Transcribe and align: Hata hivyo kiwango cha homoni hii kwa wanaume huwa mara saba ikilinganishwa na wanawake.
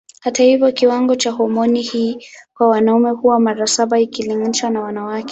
Hata 0.19 0.43
hivyo 0.43 0.71
kiwango 0.71 1.15
cha 1.15 1.31
homoni 1.31 1.81
hii 1.81 2.25
kwa 2.53 2.67
wanaume 2.67 3.11
huwa 3.11 3.39
mara 3.39 3.67
saba 3.67 3.99
ikilinganishwa 3.99 4.69
na 4.69 4.81
wanawake. 4.81 5.29